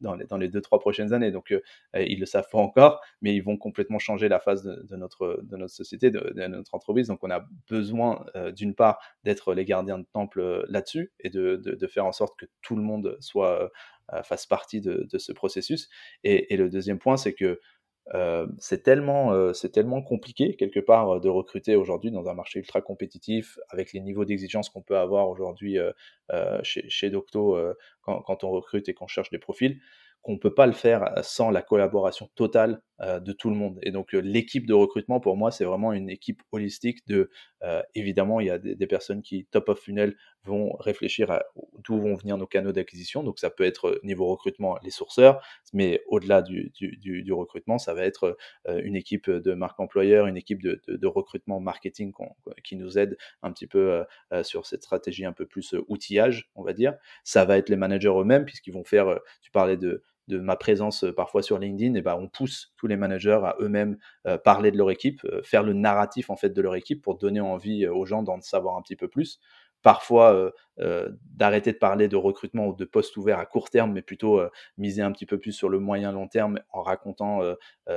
[0.00, 1.52] dans, les, dans les deux trois prochaines années, donc
[1.94, 6.10] ils le savent pas encore, mais ils vont complètement changer la phase de, notre société,
[6.10, 7.08] de, notre entreprise.
[7.08, 12.06] Donc on a besoin d'une part d'être les gardiens de temple là-dessus et de, faire
[12.06, 13.70] en sorte que tout le monde soit
[14.22, 15.88] fasse partie de, ce processus.
[16.22, 17.60] Et le deuxième point, c'est que
[18.12, 22.58] euh, c'est tellement, euh, c'est tellement compliqué quelque part de recruter aujourd'hui dans un marché
[22.58, 25.92] ultra compétitif avec les niveaux d'exigence qu'on peut avoir aujourd'hui euh,
[26.62, 27.56] chez, chez, Docto
[28.02, 29.80] quand, quand, on recrute et qu'on cherche des profils
[30.24, 33.78] qu'on peut pas le faire sans la collaboration totale euh, de tout le monde.
[33.82, 37.28] Et donc euh, l'équipe de recrutement, pour moi, c'est vraiment une équipe holistique de,
[37.62, 41.42] euh, évidemment, il y a des, personnes qui, top of funnel, vont réfléchir à
[41.82, 43.24] d'où vont venir nos canaux d'acquisition.
[43.24, 48.04] Donc ça peut être niveau recrutement les sourceurs, mais au-delà du, du, recrutement, ça va
[48.04, 48.36] être
[48.68, 52.12] une équipe de marque employeur, une équipe de, recrutement marketing
[52.62, 54.04] qui nous aide un petit peu
[54.42, 56.94] sur cette stratégie un peu plus outillage, on va dire.
[57.24, 61.04] Ça va être les managers eux-mêmes, puisqu'ils vont faire, tu parlais de de ma présence
[61.04, 64.70] euh, parfois sur LinkedIn, et ben on pousse tous les managers à eux-mêmes euh, parler
[64.70, 67.86] de leur équipe, euh, faire le narratif en fait de leur équipe pour donner envie
[67.86, 69.40] aux gens d'en savoir un petit peu plus.
[69.82, 74.40] Parfois d'arrêter de parler de recrutement ou de postes ouverts à court terme, mais plutôt
[74.78, 77.42] miser un petit peu plus sur le moyen long terme en racontant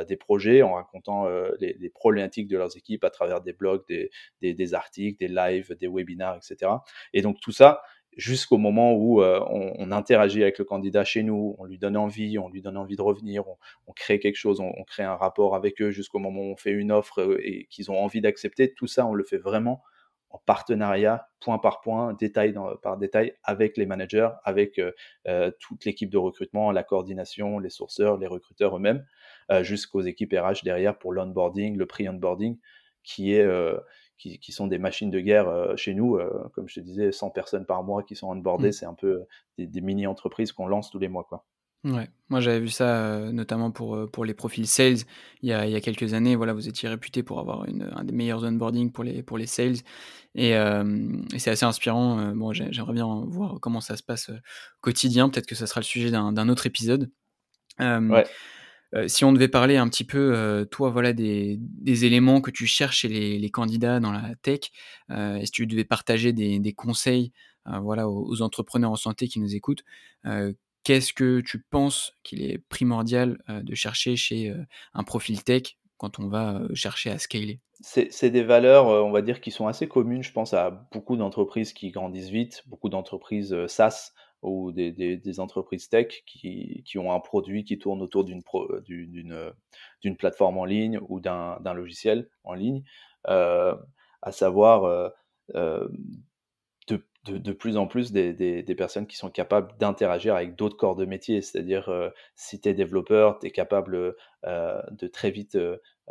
[0.05, 1.29] des projets, en racontant
[1.61, 4.09] les, problématiques de leurs équipes à travers des blogs, des,
[4.41, 6.69] des, des articles, des lives, des webinars, etc.
[7.13, 7.81] Et donc tout ça,
[8.17, 12.37] jusqu'au moment où euh, on, interagit avec le candidat chez nous, on lui donne envie,
[12.37, 15.81] on lui donne envie de revenir, on, crée quelque chose, on, crée un rapport avec
[15.81, 18.73] eux jusqu'au moment où on fait une offre euh, et qu'ils ont envie d'accepter.
[18.73, 19.83] Tout ça, on le fait vraiment
[20.29, 26.09] en partenariat, point par point, détail par détail, avec les managers, avec euh, toute l'équipe
[26.09, 29.05] de recrutement, la coordination, les sourceurs, les recruteurs eux-mêmes,
[29.61, 32.57] jusqu'aux équipes RH derrière pour l'onboarding, le pre-onboarding,
[33.03, 33.47] qui est
[34.17, 36.15] qui, sont des machines de guerre euh, chez nous.
[36.15, 38.73] Euh, comme je te disais, 100 personnes par mois qui sont onboardées, mmh.
[38.73, 39.23] c'est un peu
[39.57, 41.23] des, mini-entreprises qu'on lance tous les mois.
[41.23, 41.45] Quoi.
[41.83, 44.97] Ouais, moi j'avais vu ça euh, notamment pour, pour les profils sales
[45.41, 46.35] il y, a, il y a quelques années.
[46.35, 49.45] Voilà, vous étiez réputé pour avoir une, un des meilleurs onboarding pour les, pour les
[49.45, 49.77] sales
[50.35, 52.33] et, et c'est assez inspirant.
[52.35, 54.31] bon, j'aimerais bien voir comment ça se passe
[54.81, 55.29] quotidien.
[55.29, 57.09] Peut-être que ça sera le sujet d'un autre épisode.
[57.79, 58.25] ouais.
[58.95, 62.65] Euh, si on devait parler un petit peu, euh, toi, voilà, des, éléments que tu
[62.65, 64.71] cherches chez les, candidats dans la tech,
[65.11, 67.31] euh, et si tu devais partager des, conseils
[67.65, 69.83] voilà, aux, entrepreneurs en santé qui nous écoutent,
[70.83, 74.53] qu'est-ce que tu penses qu'il est primordial de chercher chez
[74.93, 77.59] un profil tech quand on va chercher à scaler?
[77.81, 81.73] C'est des valeurs, on va dire, qui sont assez communes, je pense, à beaucoup d'entreprises
[81.73, 87.19] qui grandissent vite, beaucoup d'entreprises SaaS ou des, des, entreprises tech qui, qui, ont un
[87.19, 88.41] produit qui tourne autour d'une
[88.85, 92.83] d'une plateforme en ligne ou d'un logiciel en ligne,
[93.27, 93.75] euh,
[94.21, 95.09] à savoir euh,
[95.55, 95.87] euh,
[97.31, 101.41] de, plus en plus des, personnes qui sont capables d'interagir avec d'autres corps de métier.
[101.41, 105.55] C'est-à-dire, euh, si tu es développeur, tu es capable euh, de très vite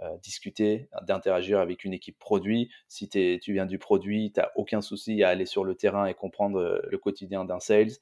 [0.03, 2.71] euh, discuter, d'interagir avec une équipe produit.
[2.87, 6.13] Si tu viens du produit, tu n'as aucun souci à aller sur le terrain et
[6.13, 7.93] comprendre le quotidien d'un sales.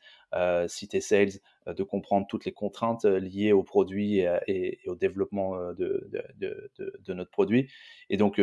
[0.66, 5.72] si tu es sales, de comprendre toutes les contraintes liées au produit et, au développement
[5.74, 7.70] de, de, notre produit.
[8.10, 8.40] Et donc,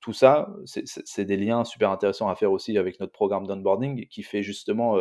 [0.00, 4.22] tout ça, c'est des liens super intéressants à faire aussi avec notre programme d'onboarding qui
[4.22, 4.96] fait justement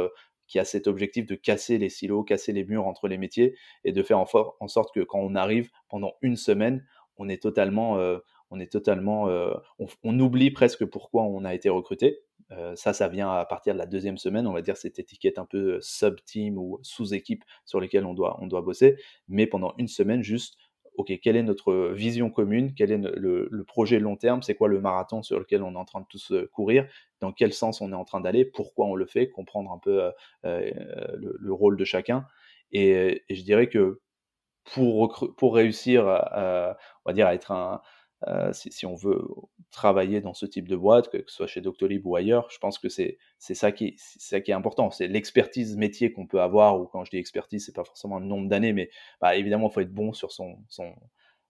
[0.48, 3.92] qui a cet objectif de casser les silos, casser les murs entre les métiers et
[3.92, 6.86] de faire en, sorte que quand on arrive pendant une semaine,
[7.18, 7.98] on est totalement,
[8.50, 9.30] on est totalement,
[9.80, 12.20] on, oublie presque pourquoi on a été recruté.
[12.76, 15.46] ça, ça vient à partir de la deuxième semaine, on va dire cette étiquette un
[15.46, 18.98] peu sub-team ou sous-équipe sur lesquelles on doit, on doit bosser.
[19.28, 20.58] Mais pendant une semaine, juste,
[20.96, 24.80] OK, quelle est notre vision commune Quel est le, projet long terme C'est quoi le
[24.80, 26.88] marathon sur lequel on est en train de tous courir
[27.20, 30.12] Dans quel sens on est en train d'aller Pourquoi on le fait Comprendre un peu
[30.44, 32.28] le, rôle de chacun.
[32.72, 34.02] Et, et, je dirais que
[34.64, 37.82] pour, pour réussir à, on va dire, à être un,
[38.28, 39.28] euh, si, on veut
[39.72, 42.80] travailler dans ce type de boîte, que ce soit chez Doctolib ou ailleurs, je pense
[42.80, 44.92] que c'est ça, qui, ça qui est important.
[44.92, 48.26] C'est l'expertise métier qu'on peut avoir, ou quand je dis expertise, c'est pas forcément le
[48.26, 48.90] nombre d'années, mais
[49.22, 50.94] bah, évidemment, il faut être bon sur son, son,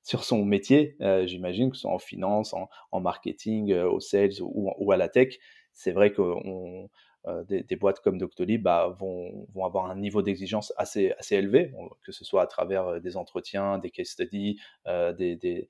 [0.03, 2.53] sur son métier, euh, j'imagine, que ce soit en finance,
[2.91, 5.37] en, marketing, euh, au sales ou, ou, à la tech.
[5.71, 6.89] C'est vrai qu'on
[7.25, 12.25] euh, des, boîtes comme Doctolib bah, vont, avoir un niveau d'exigence assez, élevé, que ce
[12.25, 15.69] soit à travers euh, des entretiens, des case studies, euh, des,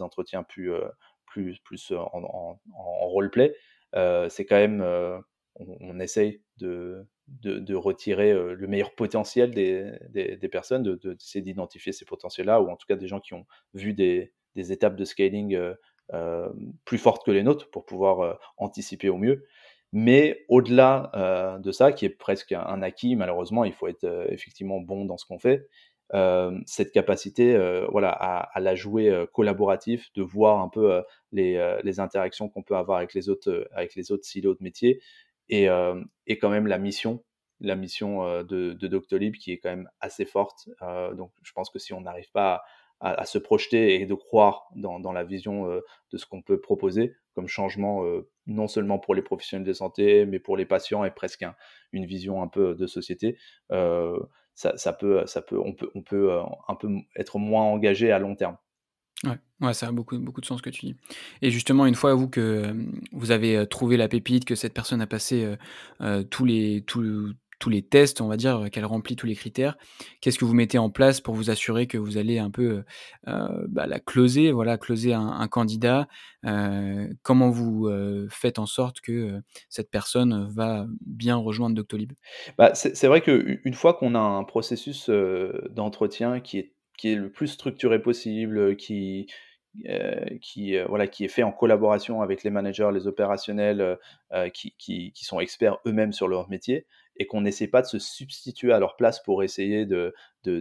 [0.00, 0.72] entretiens plus,
[1.92, 3.54] en, en, en roleplay.
[3.94, 4.82] c'est quand même,
[5.54, 12.04] on, essaye de, de, de, retirer le meilleur potentiel des, personnes, d'essayer de, d'identifier ces
[12.04, 15.56] potentiels-là, ou en tout cas des gens qui ont vu des, étapes de scaling
[16.84, 19.46] plus fortes que les nôtres pour pouvoir anticiper au mieux.
[19.98, 24.26] Mais au-delà euh, de ça, qui est presque un, acquis, malheureusement, il faut être euh,
[24.28, 25.70] effectivement bon dans ce qu'on fait.
[26.12, 27.56] Euh, cette capacité
[27.90, 33.14] voilà, à, la jouer collaboratif, de voir un peu les, interactions qu'on peut avoir avec
[33.14, 35.00] les autres, avec les autres silos de métier,
[35.48, 35.66] et,
[36.26, 37.24] et quand même la mission,
[37.60, 40.68] la mission de, de, Doctolib qui est quand même assez forte.
[41.14, 42.62] donc je pense que si on n'arrive pas
[43.00, 47.46] à, se projeter et de croire dans la vision de ce qu'on peut proposer comme
[47.46, 48.02] changement
[48.46, 51.44] non seulement pour les professionnels de santé, mais pour les patients et presque
[51.92, 53.38] une vision un peu de société.
[53.72, 54.18] Euh,
[54.54, 58.18] ça, peut, ça peut, on peut, on peut euh, un peu être moins engagé à
[58.18, 58.56] long terme.
[59.60, 60.96] Ouais, ça a beaucoup, beaucoup de sens ce que tu dis.
[61.40, 62.72] Et justement, une fois vous que euh,
[63.12, 65.56] vous avez trouvé la pépite, que cette personne a passé
[66.30, 69.76] tous les, tous, tous les tests, on va dire, qu'elle remplit tous les critères.
[70.20, 72.84] Qu'est-ce que vous mettez en place pour vous assurer que vous allez un peu
[73.28, 76.06] euh, bah, la closer, voilà, closer un, candidat
[76.44, 82.12] euh, Comment vous euh, faites en sorte que cette personne va bien rejoindre Doctolib?
[82.58, 85.08] Bah, C'est vrai qu'une fois qu'on a un processus
[85.70, 89.28] d'entretien qui est, qui est le plus structuré possible, qui,
[90.42, 93.98] qui, voilà, qui est fait en collaboration avec les managers, les opérationnels,
[94.52, 96.86] qui, qui, sont experts eux-mêmes sur leur métier,
[97.18, 100.60] et qu'on n'essaie pas de se substituer à leur place pour essayer de, de,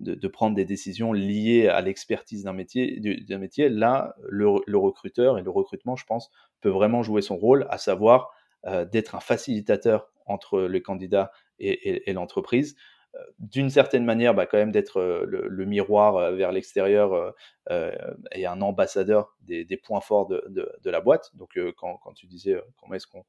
[0.00, 3.68] de, prendre des décisions liées à l'expertise d'un métier, d'un métier.
[3.68, 6.30] Là, le, recruteur et le recrutement, je pense,
[6.60, 8.30] peut vraiment jouer son rôle, à savoir
[8.66, 12.76] euh, d'être un facilitateur entre le candidat et, l'entreprise.
[13.14, 17.34] Euh, d'une certaine manière, bah, quand même d'être euh, le, miroir vers l'extérieur
[17.70, 21.30] et un ambassadeur des, des points forts de, de, la boîte.
[21.36, 23.24] Donc, quand, quand, tu disais comment est-ce qu'on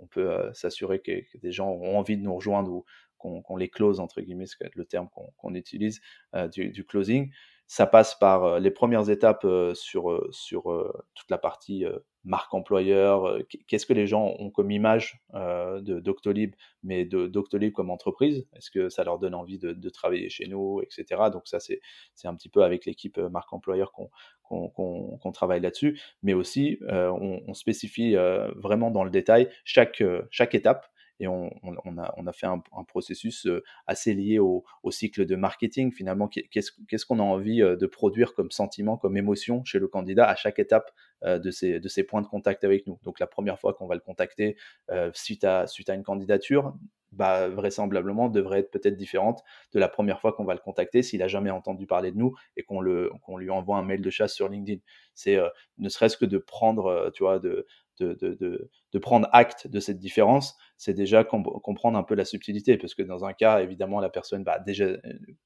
[0.00, 2.84] on peut s'assurer que, des gens ont envie de nous rejoindre ou
[3.18, 6.00] qu'on les close, entre guillemets, c'est le terme qu'on utilise,
[6.52, 7.30] du, closing.
[7.66, 10.32] Ça passe par les premières étapes sur,
[11.14, 11.84] toute la partie
[12.24, 17.90] marque employeur, qu'est-ce que les gens ont comme image de Doctolib, mais de Doctolib comme
[17.90, 18.46] entreprise?
[18.54, 21.24] Est-ce que ça leur donne envie de, travailler chez nous, etc.
[21.30, 21.80] Donc ça, c'est
[22.24, 24.08] un petit peu avec l'équipe marque employeur qu'on
[25.32, 28.14] travaille là-dessus, mais aussi on, spécifie
[28.56, 30.86] vraiment dans le détail chaque, chaque étape
[31.20, 31.50] et on,
[31.98, 35.92] a, fait un, processus euh, assez lié au, cycle de marketing.
[35.92, 40.26] Finalement, qu'est-ce qu'on a envie euh, de produire comme sentiment, comme émotion chez le candidat
[40.26, 40.90] à chaque étape
[41.24, 42.98] euh, de ces, points de contact avec nous.
[43.04, 44.56] Donc la première fois qu'on va le contacter
[45.12, 46.74] suite, à, suite à une candidature,
[47.12, 49.42] bah, vraisemblablement devrait être peut-être différente
[49.72, 52.34] de la première fois qu'on va le contacter s'il a jamais entendu parler de nous
[52.56, 54.80] et qu'on lui envoie un mail de chasse sur LinkedIn.
[55.14, 55.38] C'est
[55.78, 57.66] ne serait-ce que de prendre, tu vois, de,
[58.00, 63.02] de, prendre acte de cette différence, c'est déjà comprendre un peu la subtilité, parce que
[63.02, 64.98] dans un cas, évidemment, la personne va déjà, euh,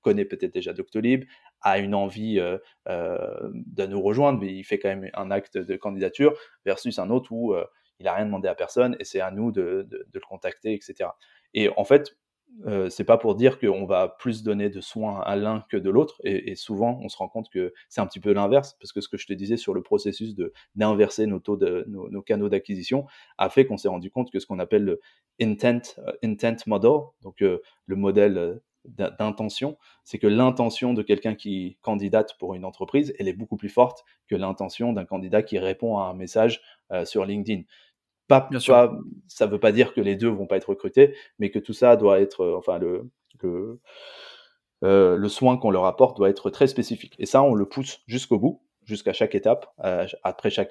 [0.02, 1.24] connaît peut-être déjà Doctolib,
[1.60, 5.58] a une envie euh, euh, de nous rejoindre, mais il fait quand même un acte
[5.58, 7.54] de candidature, versus un autre où
[8.00, 11.10] il a rien demandé à personne et c'est à nous de, de, le contacter, etc.
[11.54, 12.16] Et en fait,
[12.66, 15.90] euh, c'est pas pour dire qu'on va plus donner de soins à l'un que de
[15.90, 16.20] l'autre.
[16.24, 19.08] Et, souvent, on se rend compte que c'est un petit peu l'inverse, parce que ce
[19.08, 20.34] que je te disais sur le processus
[20.74, 23.06] d'inverser nos canaux d'acquisition
[23.38, 25.00] a fait qu'on s'est rendu compte que ce qu'on appelle le
[25.40, 32.36] intent euh, model, donc euh, le modèle d'intention, c'est que l'intention de quelqu'un qui candidate
[32.38, 36.04] pour une entreprise, elle est beaucoup plus forte que l'intention d'un candidat qui répond à
[36.04, 36.60] un message
[37.04, 37.62] sur LinkedIn.
[38.26, 41.58] Pas, ça ne veut pas dire que les deux vont pas être recrutés, mais que
[41.58, 43.10] tout ça doit être, euh, enfin le,
[43.42, 43.80] le,
[44.82, 47.14] euh, le soin qu'on leur apporte doit être très spécifique.
[47.18, 50.70] Et ça, on le pousse jusqu'au bout, jusqu'à chaque étape, euh, après chaque,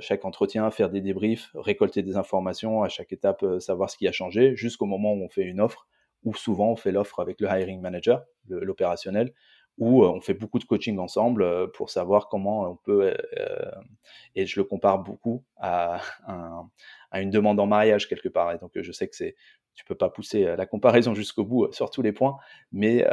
[0.00, 4.12] chaque entretien, faire des débriefs, récolter des informations, à chaque étape savoir ce qui a
[4.12, 5.86] changé, jusqu'au moment où on fait une offre,
[6.24, 9.32] ou souvent on fait l'offre avec le hiring manager, l'opérationnel,
[9.78, 13.14] où on fait beaucoup de coaching ensemble pour savoir comment on peut,
[14.34, 16.00] et je le compare beaucoup à,
[17.10, 18.52] à, une demande en mariage quelque part.
[18.52, 19.34] Et donc je sais que c'est,
[19.74, 22.36] tu peux pas pousser la comparaison jusqu'au bout sur tous les points,
[22.72, 23.06] mais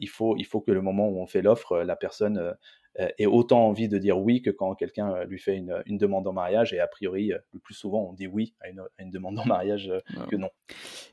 [0.00, 2.56] il faut, il faut que le moment où on fait l'offre, la personne
[2.96, 6.32] ait autant envie de dire oui que quand quelqu'un lui fait une, une, demande en
[6.32, 6.72] mariage.
[6.72, 9.44] Et a priori, le plus souvent, on dit oui à une, à une demande en
[9.44, 9.92] mariage
[10.28, 10.50] que non.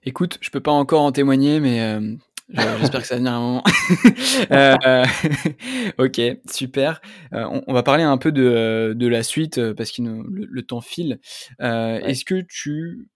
[0.03, 1.79] Écoute, je peux pas encore en témoigner, mais
[2.49, 3.63] J'espère que ça va venir un moment.
[4.51, 5.05] euh,
[5.97, 7.01] ok, super.
[7.33, 10.81] Euh, on, va parler un peu de, de la suite euh, parce que le, temps
[10.81, 11.19] file.
[11.61, 13.07] Euh, Est-ce que tu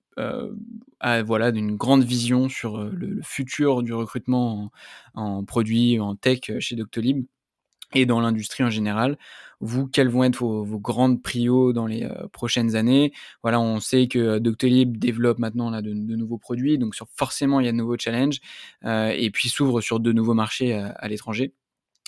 [1.00, 4.70] as voilà, une grande vision sur le, le futur du recrutement
[5.14, 7.26] en, en produits, en tech chez Doctolib?
[7.94, 9.18] Et dans l'industrie en général.
[9.62, 13.12] Vous, quelles vont être vos, grandes prios dans les euh, prochaines années?
[13.44, 17.66] Voilà, on sait que euh, Doctolib développe maintenant là, de, nouveaux produits, donc forcément il
[17.66, 18.40] y a de nouveaux challenges,
[18.86, 21.54] euh, et puis s'ouvre sur de nouveaux marchés à, l'étranger.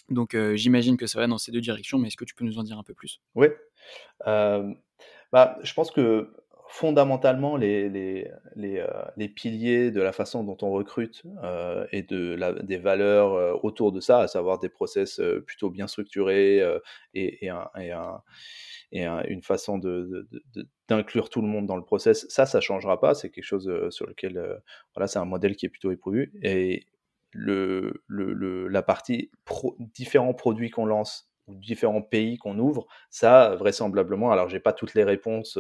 [0.10, 2.58] Donc j'imagine que ça va dans ces deux directions, mais est-ce que tu peux nous
[2.58, 3.22] en dire un peu plus?
[3.36, 3.48] Oui,
[4.26, 6.30] bah, je pense que
[6.72, 12.02] fondamentalement les, les, les, euh, les, piliers de la façon dont on recrute euh, et
[12.02, 16.60] de la, des valeurs euh, autour de ça, à savoir des process plutôt bien structurés
[17.14, 18.22] et, et, un, et, un,
[18.94, 20.30] et un, une façon de,
[20.88, 23.16] d'inclure tout le monde dans le process, ça, ça changera pas.
[23.16, 24.62] C'est quelque chose sur lequel,
[24.96, 26.32] voilà, c'est un modèle qui est plutôt éprouvé.
[26.42, 26.86] Et
[27.34, 29.30] le, le, le la partie
[29.78, 35.04] différents produits qu'on lance différents pays qu'on ouvre, ça vraisemblablement, alors j'ai pas toutes les
[35.04, 35.58] réponses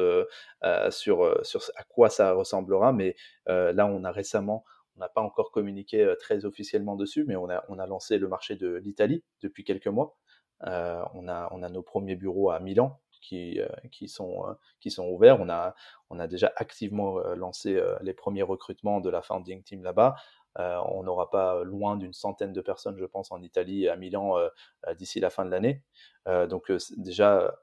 [0.89, 3.15] sur, sur à quoi ça ressemblera, mais
[3.47, 4.63] là on a récemment,
[4.95, 8.27] on n'a pas encore communiqué très officiellement dessus, mais on a, on a lancé le
[8.27, 10.15] marché de l'Italie depuis quelques mois.
[10.61, 13.59] on, a, on a nos premiers bureaux à Milan qui,
[13.91, 14.43] qui, sont,
[14.79, 15.39] qui sont ouverts.
[15.39, 15.75] On a,
[16.09, 20.15] on a déjà activement lancé les premiers recrutements de la founding team là-bas.
[20.59, 24.37] Euh, on n'aura pas loin d'une centaine de personnes, je pense, en Italie à Milan
[24.37, 24.49] euh,
[24.87, 25.81] euh, d'ici la fin de l'année.
[26.49, 27.53] donc déjà,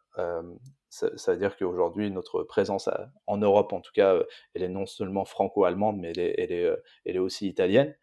[0.88, 2.88] ça, veut dire qu'aujourd'hui, notre présence
[3.26, 4.16] en Europe, en tout cas,
[4.54, 7.94] elle est non seulement franco-allemande, mais elle est aussi italienne.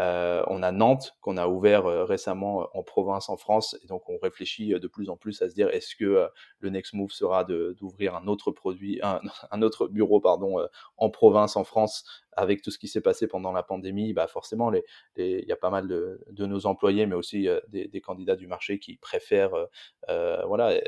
[0.00, 3.86] Euh, on a Nantes qu'on a ouvert euh, récemment euh, en province en France et
[3.86, 6.28] donc on réfléchit de plus en plus à se dire est-ce que
[6.58, 9.20] le next move sera d'ouvrir un autre produit, un,
[9.62, 10.56] autre bureau pardon
[10.96, 14.12] en province en France avec tout ce qui s'est passé pendant la pandémie?
[14.12, 14.72] Bah forcément,
[15.16, 18.78] il y a pas mal de, nos employés, mais aussi des, des, candidats du marché
[18.78, 19.68] qui préfèrent
[20.08, 20.80] voilà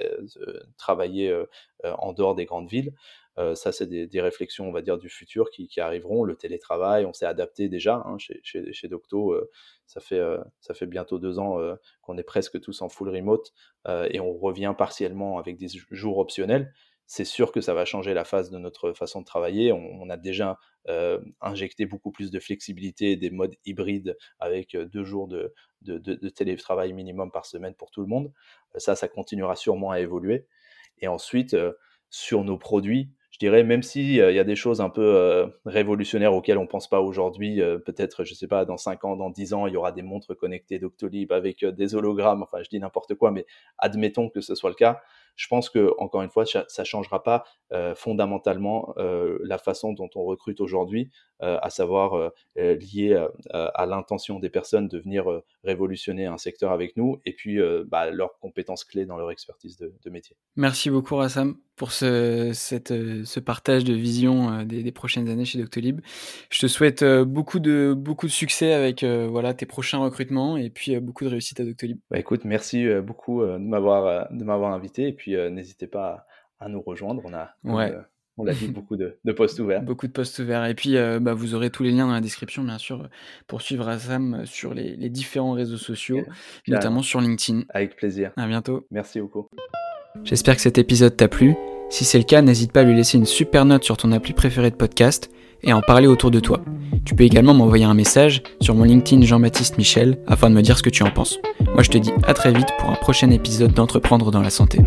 [0.77, 1.45] travailler
[1.85, 2.93] en dehors des grandes villes.
[3.39, 6.25] Euh, ça, c'est des, réflexions, on va dire, du futur qui, arriveront.
[6.25, 9.33] Le télétravail, on s'est adapté déjà hein, chez, Docto.
[9.33, 9.51] Euh,
[9.87, 11.59] ça, fait, euh, ça fait bientôt deux ans
[12.03, 13.53] qu'on est presque tous en full remote
[13.89, 16.73] et on revient partiellement avec des jours optionnels.
[17.09, 19.73] C'est sûr que ça va changer la phase de notre façon de travailler.
[19.73, 20.59] On, a déjà
[21.41, 27.47] injecté beaucoup plus de flexibilité, des modes hybrides avec deux jours de télétravail minimum par
[27.47, 28.33] semaine pour tout le monde.
[28.77, 30.47] ça, ça continuera sûrement à évoluer.
[30.99, 31.57] Et ensuite,
[32.11, 35.47] sur nos produits, je dirais, même s'il euh, y a des choses un peu euh,
[35.67, 39.29] révolutionnaires auxquelles on pense pas aujourd'hui, euh, peut-être, je sais pas, dans 5 ans, dans
[39.29, 42.81] 10 ans, il y aura des montres connectées Doctolib avec des hologrammes, enfin, je dis
[42.81, 43.45] n'importe quoi, mais
[43.77, 45.03] admettons que ce soit le cas
[45.37, 50.09] je pense que encore une fois, ça changera pas euh, fondamentalement euh, la façon dont
[50.15, 51.11] on recrute aujourd'hui,
[51.43, 57.21] euh, à savoir lié à l'intention des personnes de venir révolutionner un secteur avec nous,
[57.27, 60.37] et puis bah, leurs compétences clés dans leur expertise de, de métier.
[60.57, 62.95] Merci beaucoup Rassam pour ce, cette,
[63.25, 66.01] ce partage de vision des, des, prochaines années chez Doctolib.
[66.51, 70.99] Je te souhaite beaucoup de beaucoup de succès avec voilà tes prochains recrutements et puis
[71.01, 71.99] beaucoup de réussite à Doctolib.
[72.11, 76.25] Bah, écoute, merci beaucoup de m'avoir de m'avoir invité et puis puis euh, n'hésitez pas
[76.61, 77.21] à, à, nous rejoindre.
[77.25, 77.91] On a, ouais.
[77.91, 78.01] euh,
[78.37, 79.83] on l'a dit, beaucoup de, de, postes ouverts.
[79.83, 80.65] Beaucoup de postes ouverts.
[80.67, 83.09] Et puis, euh, bah, vous aurez tous les liens dans la description, bien sûr,
[83.49, 86.23] pour suivre Azam sur les, les différents réseaux sociaux,
[86.69, 87.63] notamment sur LinkedIn.
[87.71, 88.31] Avec plaisir.
[88.37, 88.87] À bientôt.
[88.93, 89.49] Merci beaucoup.
[90.23, 91.57] J'espère que cet épisode t'a plu.
[91.91, 94.33] Si c'est le cas, n'hésite pas à lui laisser une super note sur ton appli
[94.33, 95.29] préféré de podcast
[95.65, 96.63] et à en parler autour de toi.
[97.05, 100.79] Tu peux également m'envoyer un message sur mon LinkedIn Jean-Baptiste Michel afin de me dire
[100.79, 101.39] ce que tu en penses.
[101.75, 104.79] Moi je te dis à très vite pour un prochain épisode d'Entreprendre dans la santé.